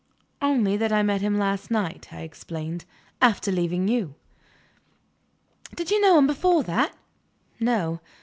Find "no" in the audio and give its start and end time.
7.59-7.99